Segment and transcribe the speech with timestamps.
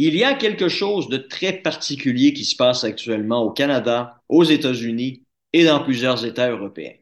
[0.00, 4.44] Il y a quelque chose de très particulier qui se passe actuellement au Canada, aux
[4.44, 6.94] États-Unis et dans plusieurs États européens.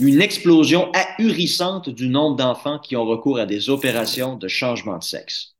[0.00, 5.04] Une explosion ahurissante du nombre d'enfants qui ont recours à des opérations de changement de
[5.04, 5.54] sexe.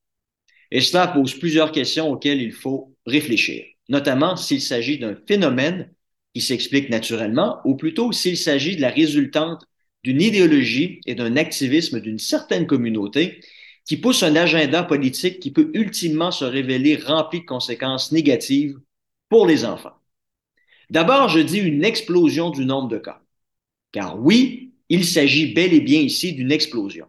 [0.71, 5.93] Et cela pose plusieurs questions auxquelles il faut réfléchir, notamment s'il s'agit d'un phénomène
[6.35, 9.65] qui s'explique naturellement, ou plutôt s'il s'agit de la résultante
[10.03, 13.41] d'une idéologie et d'un activisme d'une certaine communauté
[13.85, 18.79] qui pousse un agenda politique qui peut ultimement se révéler rempli de conséquences négatives
[19.29, 19.97] pour les enfants.
[20.91, 23.23] D'abord, je dis une explosion du nombre de cas.
[23.93, 27.07] Car oui, il s'agit bel et bien ici d'une explosion.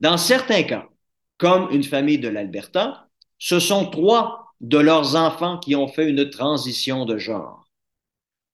[0.00, 0.88] Dans certains cas,
[1.36, 6.28] comme une famille de l'Alberta, ce sont trois de leurs enfants qui ont fait une
[6.30, 7.68] transition de genre.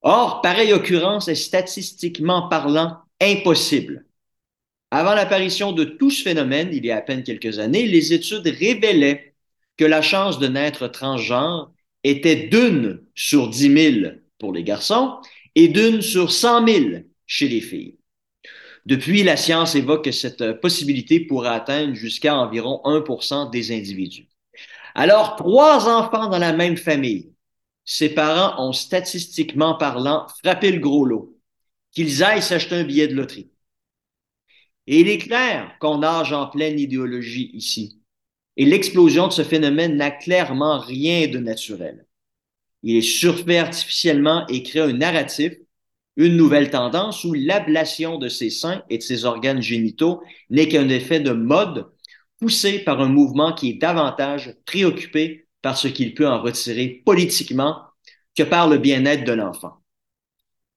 [0.02, 4.04] Or, pareille occurrence est statistiquement parlant impossible
[4.94, 8.46] avant l'apparition de tout ce phénomène, il y a à peine quelques années, les études
[8.46, 9.34] révélaient
[9.76, 11.72] que la chance de naître transgenre
[12.04, 15.16] était d'une sur dix mille pour les garçons
[15.56, 17.98] et d'une sur cent mille chez les filles.
[18.86, 24.28] Depuis, la science évoque que cette possibilité pourrait atteindre jusqu'à environ 1% des individus.
[24.94, 27.32] Alors, trois enfants dans la même famille,
[27.84, 31.36] ces parents ont statistiquement parlant frappé le gros lot,
[31.92, 33.50] qu'ils aillent s'acheter un billet de loterie.
[34.86, 38.00] Et il est clair qu'on nage en pleine idéologie ici.
[38.56, 42.06] Et l'explosion de ce phénomène n'a clairement rien de naturel.
[42.82, 45.54] Il est surfait artificiellement et crée un narratif,
[46.16, 50.88] une nouvelle tendance où l'ablation de ses seins et de ses organes génitaux n'est qu'un
[50.88, 51.86] effet de mode
[52.38, 57.80] poussé par un mouvement qui est davantage préoccupé par ce qu'il peut en retirer politiquement
[58.36, 59.80] que par le bien-être de l'enfant.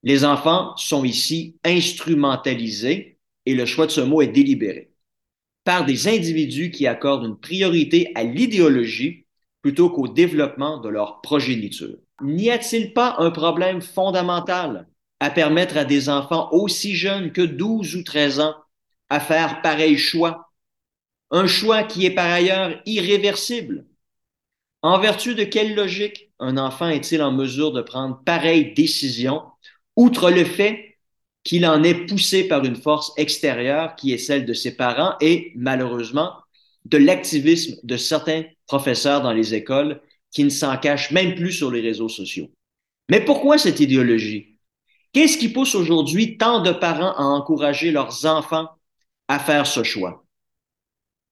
[0.03, 4.91] Les enfants sont ici instrumentalisés et le choix de ce mot est délibéré,
[5.63, 9.25] par des individus qui accordent une priorité à l'idéologie
[9.61, 11.97] plutôt qu'au développement de leur progéniture.
[12.21, 14.87] N'y a-t-il pas un problème fondamental?
[15.19, 18.55] À permettre à des enfants aussi jeunes que 12 ou 13 ans
[19.09, 20.51] à faire pareil choix?
[21.31, 23.85] Un choix qui est par ailleurs irréversible.
[24.81, 29.43] En vertu de quelle logique un enfant est-il en mesure de prendre pareille décision,
[29.95, 30.97] outre le fait
[31.43, 35.51] qu'il en est poussé par une force extérieure qui est celle de ses parents et
[35.55, 36.33] malheureusement
[36.85, 40.01] de l'activisme de certains professeurs dans les écoles
[40.31, 42.51] qui ne s'en cachent même plus sur les réseaux sociaux?
[43.09, 44.56] Mais pourquoi cette idéologie?
[45.13, 48.69] Qu'est-ce qui pousse aujourd'hui tant de parents à encourager leurs enfants
[49.27, 50.25] à faire ce choix?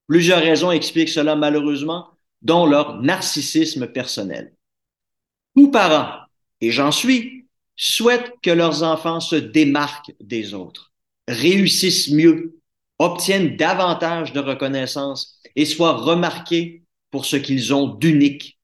[0.07, 2.09] Plusieurs raisons expliquent cela malheureusement,
[2.41, 4.53] dont leur narcissisme personnel.
[5.55, 6.19] Tous parents,
[6.61, 10.93] et j'en suis, souhaitent que leurs enfants se démarquent des autres,
[11.27, 12.59] réussissent mieux,
[12.99, 18.59] obtiennent davantage de reconnaissance et soient remarqués pour ce qu'ils ont d'unique.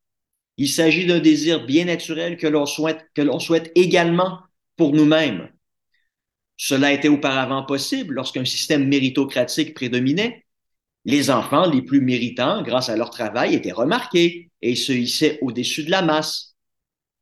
[0.57, 4.39] Il s'agit d'un désir bien naturel que l'on souhaite, que l'on souhaite également
[4.81, 5.47] pour nous-mêmes.
[6.57, 10.43] Cela était auparavant possible lorsqu'un système méritocratique prédominait.
[11.05, 15.83] Les enfants les plus méritants, grâce à leur travail, étaient remarqués et se hissaient au-dessus
[15.83, 16.55] de la masse.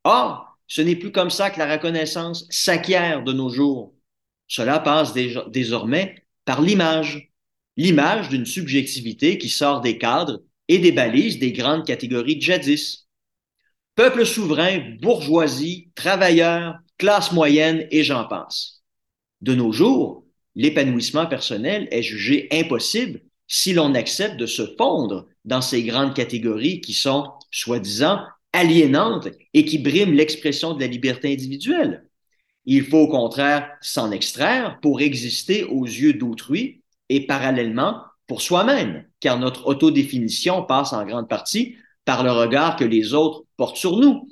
[0.04, 3.94] Or, ce n'est plus comme ça que la reconnaissance s'acquiert de nos jours.
[4.48, 5.12] Cela passe
[5.48, 6.14] désormais
[6.46, 7.30] par l'image.
[7.76, 13.06] L'image d'une subjectivité qui sort des cadres et des balises des grandes catégories de jadis.
[13.96, 18.82] Peuple souverain, bourgeoisie, travailleurs, classe moyenne et j'en passe.
[19.40, 25.62] De nos jours, l'épanouissement personnel est jugé impossible si l'on accepte de se fondre dans
[25.62, 28.20] ces grandes catégories qui sont, soi-disant,
[28.52, 32.06] aliénante et qui brime l'expression de la liberté individuelle.
[32.66, 39.06] Il faut au contraire s'en extraire pour exister aux yeux d'autrui et parallèlement pour soi-même,
[39.20, 43.96] car notre autodéfinition passe en grande partie par le regard que les autres portent sur
[43.96, 44.28] nous.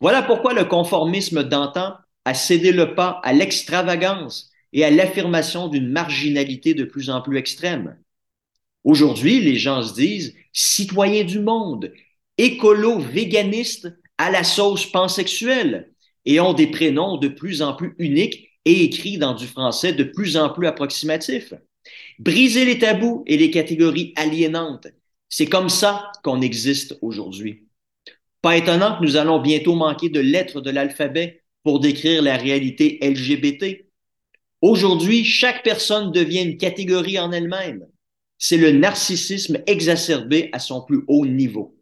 [0.00, 1.94] Voilà pourquoi le conformisme d'antan
[2.24, 7.36] a cédé le pas à l'extravagance et à l'affirmation d'une marginalité de plus en plus
[7.36, 7.98] extrême.
[8.84, 11.92] Aujourd'hui, les gens se disent citoyens du monde
[12.38, 15.92] écolo-véganistes à la sauce pansexuelle
[16.24, 20.04] et ont des prénoms de plus en plus uniques et écrits dans du français de
[20.04, 21.52] plus en plus approximatif.
[22.18, 24.88] Briser les tabous et les catégories aliénantes,
[25.28, 27.69] c'est comme ça qu'on existe aujourd'hui.
[28.42, 32.98] Pas étonnant que nous allons bientôt manquer de lettres de l'alphabet pour décrire la réalité
[33.02, 33.86] LGBT.
[34.62, 37.86] Aujourd'hui, chaque personne devient une catégorie en elle-même.
[38.38, 41.76] C'est le narcissisme exacerbé à son plus haut niveau.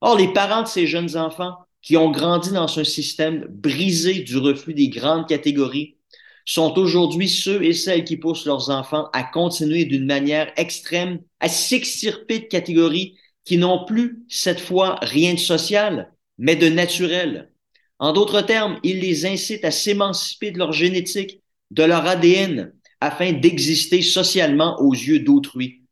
[0.00, 4.36] Or, les parents de ces jeunes enfants qui ont grandi dans un système brisé du
[4.38, 5.96] reflux des grandes catégories
[6.44, 11.48] sont aujourd'hui ceux et celles qui poussent leurs enfants à continuer d'une manière extrême à
[11.48, 17.50] s'extirper de catégories qui n'ont plus, cette fois, rien de social, mais de naturel.
[17.98, 21.40] En d'autres termes, ils les incitent à s'émanciper de leur génétique,
[21.70, 25.82] de leur ADN, afin d'exister socialement aux yeux d'autrui.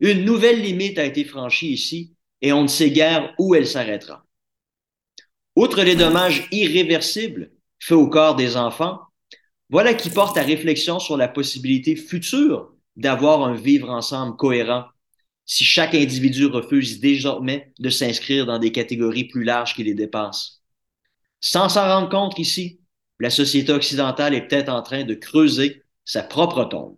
[0.00, 4.24] Une nouvelle limite a été franchie ici et on ne sait guère où elle s'arrêtera.
[5.56, 7.50] Outre les dommages irréversibles
[7.80, 9.00] faits au corps des enfants,
[9.68, 14.84] voilà qui porte à réflexion sur la possibilité future d'avoir un vivre ensemble cohérent
[15.46, 20.62] si chaque individu refuse désormais de s'inscrire dans des catégories plus larges qui les dépassent.
[21.40, 22.80] Sans s'en rendre compte ici,
[23.20, 26.96] la société occidentale est peut-être en train de creuser sa propre tombe.